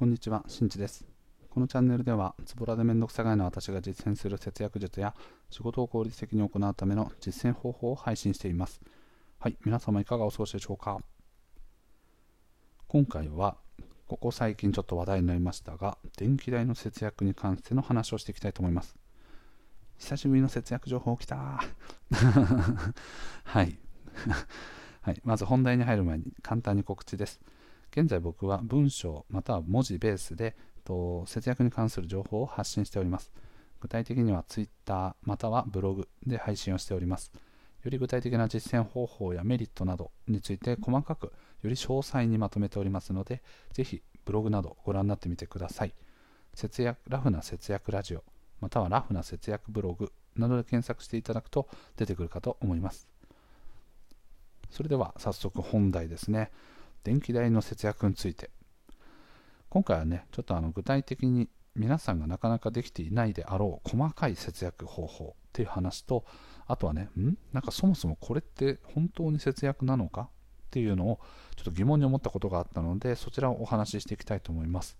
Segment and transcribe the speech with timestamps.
[0.00, 1.04] こんにちは、しんちです。
[1.50, 5.14] このチャンネルでは、ズボラでめんどくさがいの私が実践する節約術や、
[5.50, 8.80] 仕事を効率的に行うための実践方法を配信しています。
[9.38, 11.00] はい、皆様いかがお過ごしでしょうか？
[12.88, 13.58] 今回は、
[14.08, 18.96] ここ最近ちょっと話題になりましたが、電気代の節約に関しての話をしていきたいと思います。
[19.98, 21.36] 久しぶりの節約情報来た
[23.44, 23.78] はい。
[25.02, 27.38] はい、まず本題に入る前に簡単に告知です。
[27.92, 33.30] 現在僕は文章または文字ベースでと節約に関する情報を発信しております。
[33.80, 37.32] 具体的には Twitter またはブログで配信をしております。
[37.82, 41.32] より具体的な実践方法やメリットなどについて細かくよ
[41.64, 45.94] り詳細にまとめておりますので、ぜひブログなどご覧になってみてください。
[46.54, 48.24] 節約ラフな節約ラジオ
[48.60, 53.08] またはラフな節約ブログなどで検索していただくと出てくるかと思います。
[54.70, 56.50] それでは早速本題ですね。
[57.04, 58.50] 電気代の節約について。
[59.68, 66.24] 今回はねちょっとあの具体的に皆さんがなかなかできていないであろう細かい節約方法っていう話と
[66.66, 67.36] あとはねん？
[67.52, 70.22] なんかそもそもこれって本当に節約なのか？
[70.22, 70.26] っ
[70.70, 71.20] ていうのを
[71.56, 74.96] ちょっと疑問に思ったことがあったのでそちらをお話ししていきたいと思います。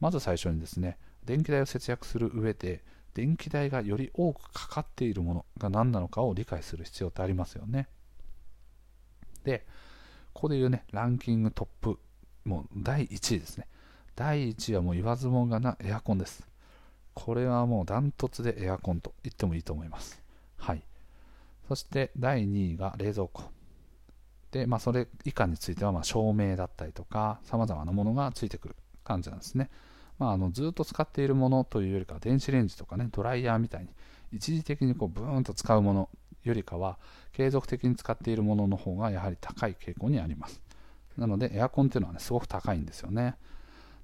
[0.00, 2.82] まず最初にですね電気代を節約する上で
[3.14, 7.88] 電気代がより多くかかっているものが何なのかを理解する必要ってありますよね。
[9.44, 9.66] で
[10.32, 11.98] ここで言うね、ランキングトップ、
[12.44, 13.66] もう第1位ですね。
[14.16, 16.46] 第1位はもう言わずもがなエアコンです。
[17.14, 20.22] これはもうダントツでエアコンと言ってもいいと思います。
[20.56, 20.82] はい。
[21.68, 23.44] そして第2位が冷蔵庫。
[24.50, 29.70] で、まあ、それ以下についてはま照明だったりとか、さまざまなものがついてくる感じなんですね。
[30.18, 33.88] まあ、あのずっと使っているものというよりかは、電子レンジとかね、ドライヤーみたいに、
[34.32, 36.08] 一時的にこうブーンと使うもの
[36.44, 36.98] よりかは
[37.32, 40.60] 継続的に使っているものの方がやはり高い傾向にあります。
[41.16, 43.36] なのでエアコンっていうのはねすごく高いんですよね。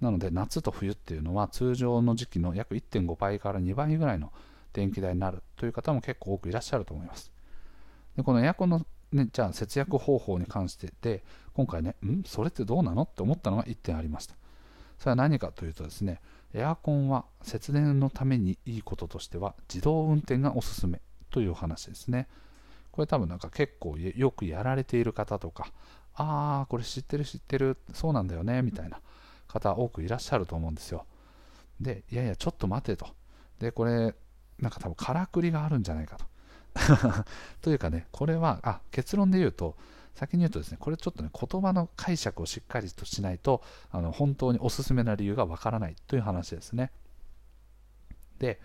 [0.00, 4.32] なので夏と冬っていうのは通常の時期の約1.5倍から2倍ぐらいの
[4.72, 7.30] 電気代になるという方も結構多くいらっしゃると思います。
[8.16, 11.22] でこのエアコンの、ね、じゃあ節約方法に関してで
[11.54, 12.22] 今回ねん？
[12.24, 14.34] それってどうなのって思ったのが1点ありました。
[14.98, 16.20] それは何かというとですね
[16.54, 21.00] エアコンは節電のためにいいこととしては自動運転がおすすめ。
[21.32, 22.28] という話ですね。
[22.92, 25.72] これ多分なんか結構よくやられている方とか、
[26.14, 29.00] ああ、これ知ってる知ってる、そうなんだよね、みたいな
[29.48, 31.06] 方多くいらっしゃると思うんですよ。
[31.80, 33.06] で、いやいや、ちょっと待てと。
[33.58, 34.14] で、これ、
[34.58, 36.26] なんか多分からくりがあるんじゃないかと。
[37.62, 39.76] というかね、これは、あ、結論で言うと、
[40.14, 46.90] 先に言うとですね、これちょっとね、言葉の解釈をしっかりとしないと、あの本当におすすめな理由がわからないという話ですね。
[48.42, 48.60] で、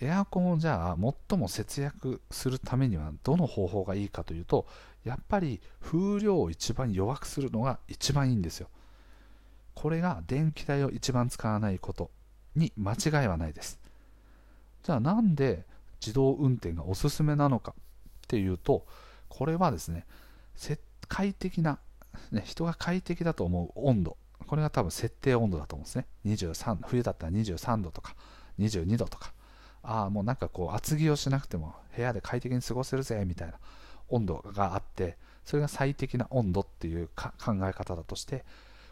[0.00, 0.96] エアコンをじゃあ
[1.28, 4.66] 最も節約するためにはどの方法がいいかというと、
[5.04, 8.68] やっぱり風量を一番弱くするのが一番いいんですよ。
[9.74, 12.10] これが電気代を一番使わないこと
[12.54, 13.80] に間違いはないです。
[14.82, 15.64] じゃあなんで
[16.00, 17.74] 自動運転がおすすめなのかっ
[18.28, 18.86] ていうと、
[19.30, 20.04] これはですね、
[21.08, 21.78] 快適な、
[22.30, 26.06] ね、人が快適だと思う温度、これが多分設定温度だと思うんですね。
[26.26, 28.14] 23冬だったら23度とか
[28.58, 29.32] 22度とか、
[29.82, 33.54] ああ、もうなんかこう厚着をしなくても部屋で快適に過ごせるぜみたいな
[34.08, 37.32] 温度があって、それが最適な温度っていう考
[37.62, 38.44] え方だとして、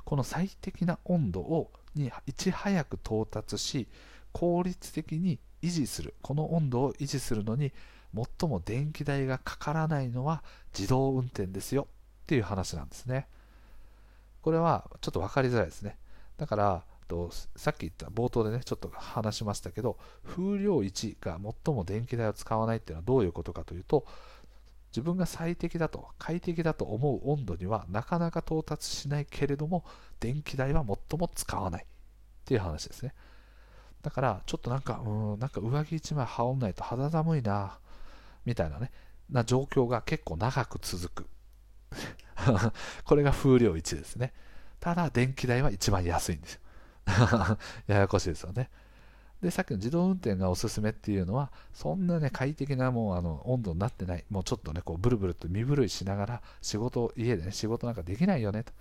[0.04, 3.86] この最適な温度をにいち早く到達し、
[4.32, 7.72] 効率的に維持する、この温度を維持するのに
[8.14, 10.42] 最も電気代がかからないのは
[10.76, 11.86] 自動運転ですよ
[12.22, 13.26] っていう話なんですね。
[14.42, 15.96] これはちょっと分かりづらいですね。
[16.38, 24.06] だから、とさっき言った冒頭でねちょっと話しましたけど風量1が最も電気代を使わないっていうのはどういうことかというと
[24.92, 29.84] 自分が最適だと快適だと思う温度にはなかなか到達しないけれども
[30.20, 31.86] 電気代は最も使わないっ
[32.44, 33.12] ていう話ですね。
[34.02, 37.78] だからちょっとなんかうんなんか上着1枚羽織んないと肌寒いな
[38.44, 38.90] みたいなね
[39.28, 41.26] な状況が結構長く続く。
[43.04, 44.32] これが風量1ですね。
[44.80, 46.60] ただ電気代は一番安いんですよ。
[47.86, 48.70] ややこしいですよね。
[49.42, 58.72] で、さっきの自動運転がおすすめっていうのは、そんなね、快適なもうあの温度になってない、もうちょっとね、こうブルブルと身震いしながら仕事、家でね、仕事なんかできないよねと。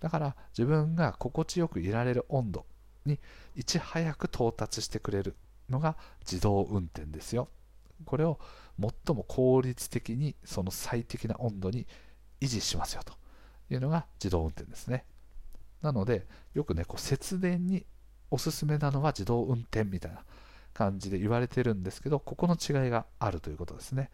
[0.00, 2.66] だから自分が心地よくいられる温度
[3.06, 3.18] に
[3.54, 5.36] いち早く到達してくれる
[5.70, 7.48] のが自動運転ですよ。
[8.04, 8.38] これを
[8.78, 11.86] 最も効率的にその最適な温度に
[12.40, 13.14] 維持しますよと
[13.70, 15.04] いうのが自動運転ですね。
[15.84, 17.84] なので、よくね、こう節電に
[18.30, 20.24] おすすめなのは自動運転みたいな
[20.72, 24.10] 感じで言われてるんですけど、ここの違いがあるということですね。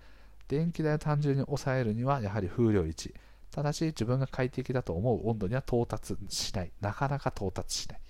[0.49, 3.15] 電気代を単純に抑えるには、やはり風量1。
[3.53, 6.73] ただし、自分が快適だと思う温度には到達しない。
[6.81, 8.01] なかなか到達しない。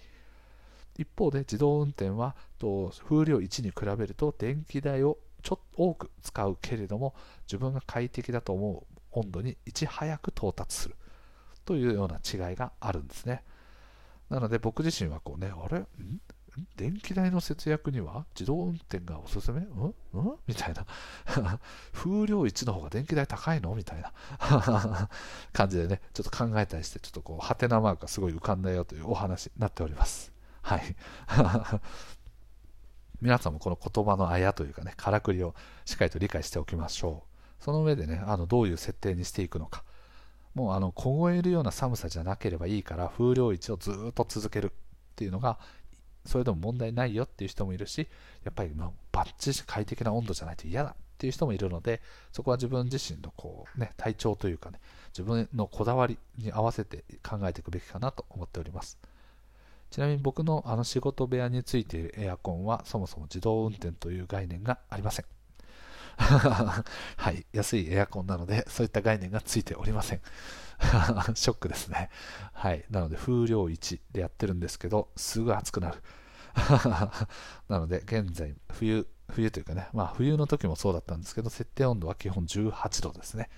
[0.97, 7.15] 一方で自動運転は風量1に比べると電気代をちょっと多く使うけれども
[7.47, 10.97] 自分が快適だと思う温度にいち早く到達する
[11.71, 13.45] というような違いがあるんですね。
[14.29, 15.79] なので僕自身はこうねあれ？
[15.79, 15.87] ん？
[16.77, 19.61] 電気代の節約には自動運転がおすすめ？
[19.61, 19.95] うん？
[20.15, 20.37] うん？
[20.49, 20.85] みたいな。
[21.95, 23.73] 風量1の方が電気代高いの？
[23.77, 24.13] みたいな。
[25.53, 30.33] 感じでねちょっと考えたりしてちょっとこうハテナマークがすごい浮かんだよというお話になっております。
[30.63, 30.97] はい。
[33.23, 37.23] 皆さんもこの言葉のあやというかね、からくりをしっかりと理解しておきましょ
[37.61, 37.65] う。
[37.65, 39.85] その上でね、あのどういう設定にしていくのか。
[40.55, 44.71] もうあの凍えるような寒さじゃなければいいから風量1をずっと続けるっ
[45.15, 45.59] ていうのが
[46.27, 48.09] それでも問題ないよっていう人もいるし
[48.45, 48.71] やっぱり
[49.13, 52.01] バッチリ快適な温度じゃないと嫌だっていう人もいるので
[52.33, 54.81] そこは自分自身のこう、ね、体調というかね
[55.13, 58.99] 自分のこだわりに合わせて考えていくべきかなと思っております。
[59.91, 65.40] ちなみに僕のあの仕事部屋についているエアコンはそもそも自動運転という概念がありません。
[67.17, 70.21] はい、安いエアコンなのでそういった概念がついておりません。
[71.35, 72.11] ショックですね。
[72.53, 76.03] はい、なので風量1でやってるんですけど、すぐ暑くなる。
[77.69, 83.49] なので現在冬、冬というかね、まあ冬の時もそうだったんですけど、設定温度は基本18度ですね。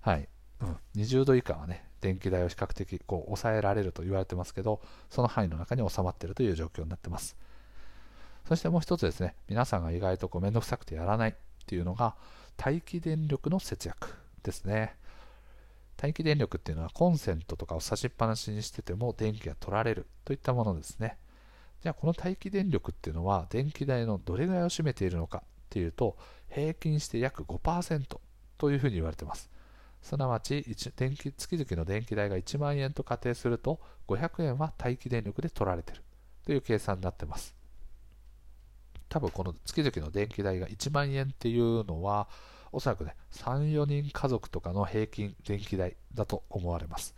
[0.00, 0.28] はい、
[0.60, 7.36] うん、20度以下はね、電気代を比較的こう抑えられると言われてますけど、その範囲の中に収まっているという状況になってます。
[8.46, 11.34] そしてもう一つですね、皆さんが意外とこうめんどくさくてやらない
[11.64, 12.14] っていうのが、
[12.62, 14.96] 待機電力の節約ですね。
[16.00, 21.16] 待機電力っていうのはコンセントとかを差しっぱなしにしてても電気が取られるといったものですね。
[21.82, 26.16] じゃあこの待機電力っていうのは電気代のどれぐらいを占めているのかっていうと
[26.50, 28.18] 平均して約5%
[28.58, 29.50] というふうに言われてます。
[30.02, 30.62] すなわち
[30.96, 36.02] 電気月々の電気代が1万円と仮定すると500円は待機電力で取られている
[36.44, 37.54] という計算になってます。
[39.08, 42.28] 多分この月々の電気代が1万円っていうのは
[42.72, 47.14] おそらくね3、4人家族とかの平均電気代だと思われます。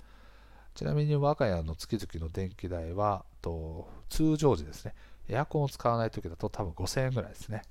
[0.74, 4.94] ちなみに我が家の月々の電気代はと通常時ですね、
[5.28, 7.62] エアコンを使わない時だと多分5000円ぐらいですね。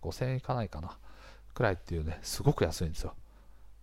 [0.00, 0.96] 5000円いかないかな。
[1.54, 3.14] くらいっていうね、すごく安いんですよ。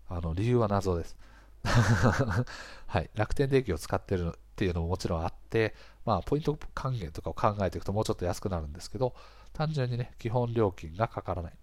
[0.07, 1.18] あの理由は謎です。
[2.88, 5.75] はい、楽天電気を使ってるっていうのももちろんあって、
[6.06, 9.13] まあ、ポイント還元とかを考えていくともうちょっと安くなるんですけど、
[9.53, 11.53] 単純にね、基本料金がかからない。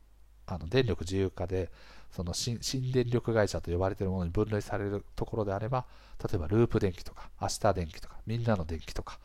[0.48, 1.70] あの電力自由化で、
[2.12, 2.60] その新
[2.92, 5.86] 電力会社と呼ばれているものに分類されるところであれば、
[6.22, 9.18] 例えばループ電気とか、明日電気とか、みんなの電気とか、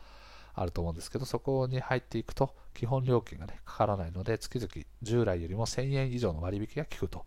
[0.54, 4.68] あると思うんですけど、そこに入っていくと、基本料金がね、かからないので、月々
[5.02, 7.24] 従来よりも1000円以上の割引が効くと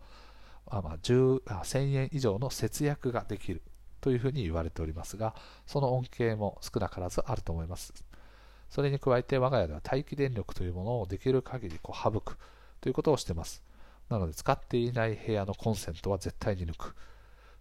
[0.68, 3.62] あまあ、1000円以上の節約ができる
[4.00, 5.34] というふうに言われておりますが、
[5.66, 7.92] その恩恵も少なからずあると思います。
[8.68, 12.36] それに加えて我が家では待機電力というものをできる限りこう省く
[12.80, 13.62] ということをしています。
[14.08, 16.94] なので使っていない部屋のコンセントは絶対に抜く。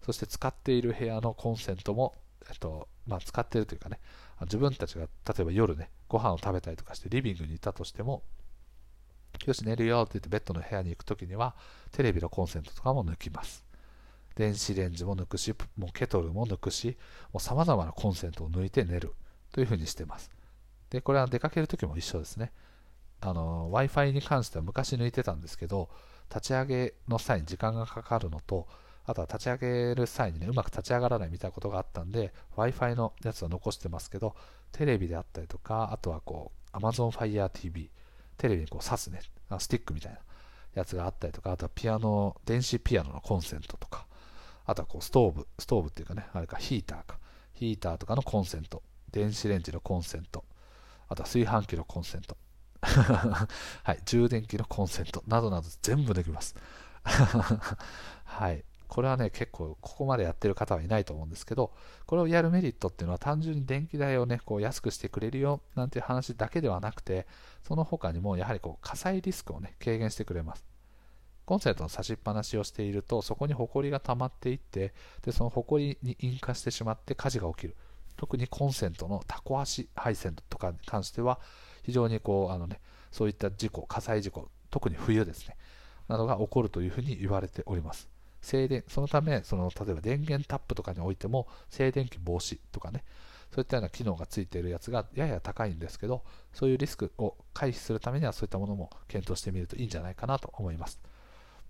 [0.03, 2.13] そして使っている部屋のコンセントも、
[2.49, 3.99] えっとまあ、使っているというかね、
[4.41, 5.09] 自分たちが例
[5.39, 8.23] えば夜ね、ご飯を食べたりとかしてリビングにいたとしても、
[9.45, 11.55] よし寝るよって言ってベッドの部屋に行くときには
[11.91, 13.63] テレビのコンセントとかも抜きます。
[14.35, 16.97] 電子レンジも抜くしもうケトルも抜くし
[17.31, 19.13] もう様々なコンセントを抜いて寝る。
[19.55, 20.29] というふうにしてます。
[20.89, 22.51] でこれは出かけるときも一緒ですね。
[23.21, 25.89] w i f i に関しては昔抜いてたんですけど
[26.29, 28.67] 立ち上げの際に時間がかかるのと
[29.05, 34.35] あとは立ち上げる際にねうまく立ち上がらないみたいなことがあったんで w i f i のやつは残してますけど
[34.73, 37.89] テレビであったりとかあとはこう Amazon Fire TV
[38.37, 39.21] テレビにこう挿すね、
[39.59, 40.19] スティックみたいな
[40.73, 44.05] やつがあったりとか、あとはピアノ、電子ピアノのコンセントとか、
[44.65, 47.19] あとはこうストーブ、ストーブっていうかね、あれかヒーターか、
[47.53, 50.43] ヒーターとかのコンセント、電子レンジのコンセント、
[51.07, 52.37] あとは炊飯器のコンセント、
[52.85, 55.23] はい、充電器のコンセント。
[55.27, 56.55] などなど全部できます。
[57.03, 58.63] はい。
[58.95, 61.73] これはね、結構ここまでやってる方はいないと思うんですけど、
[62.05, 67.27] これをやるメリットっていうのは単純に電気代をね、こう安くしてくれるよなんていう話だけではなくて、
[67.67, 70.65] その他にもやはりこう火災リスクをね、軽減してくれます。
[71.43, 77.75] コンセントの差しっぱなしをしていると、そこにホコリが溜まっていって、でそのホコリに引火してしまって火事が起きる。
[78.15, 81.41] 特にコンセントのタコ足配線とかに関しては、
[81.83, 82.79] 非常にこう、あのね、
[83.11, 85.57] そういった事故、火災事故、特に冬ですね、
[86.07, 88.14] などが起こるというふうに言われております。
[88.45, 93.03] 静電そのためその例えば電源タップとかにおいても静電気防止とかね
[93.53, 96.23] そういったような機能がついているやつがやや高いんですけど
[96.53, 100.99] そういうリスクを回避するためにはそういったものも検討してみるといいんじゃないかなと思います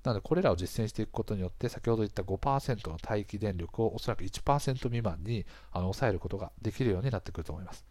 [0.03, 7.85] なのでこれらを実践していくことによって先ほど言った5%の待機電力をおそらく1%未満にあの抑えることができるようになってくると思います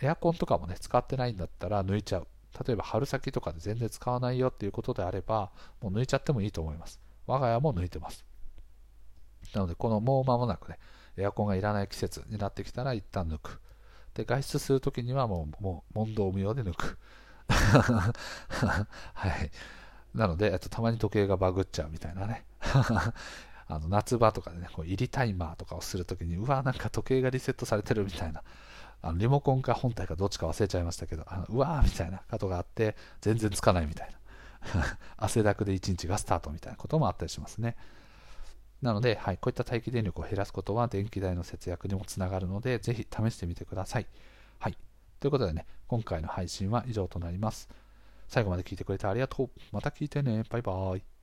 [0.00, 2.28] エアコンとかもね、使ってないんだったら抜いちゃう。
[2.66, 7.00] 例えば春先とかで全然使わないよっていうことであれば、もう抜いちゃってもいいと思います。
[7.28, 8.24] 我が家も抜いてます。
[9.54, 10.78] なので、このもう間もなくね、
[11.16, 13.60] エアコンがいらない季節になってきたら一旦抜く。
[14.14, 16.98] で、外出するときにはもう、もう問答無用で抜く。
[17.48, 18.12] は
[19.28, 19.50] い。
[20.14, 22.44] なので、えっと、たまに時計がバグっちゃうみたいなね。
[23.70, 28.42] あの夏場とかでね、こう入りタイマーとかをするときに、うわ、なんか時計がリセットされてるみたいな、
[29.02, 34.18] あのリモコンか本体かどっちか忘れちゃいましたけど、あのうわーみたいなことがあって、全然つかないみたいな。
[35.16, 37.76] 汗だくで1日がスタートみたいなこともあったりしますね。
[38.82, 44.06] なので、はい、こういった待機電力を減らすことは電気代の節約にもつながるので、ぜひ試してみてください。
[44.60, 44.78] はい。
[45.18, 47.68] ということでね、今回の配信は以上となります。
[48.28, 49.50] 最後まで聞いてくれてありがとう。
[49.72, 50.44] また聞いてね。
[50.48, 51.17] バイバーイ。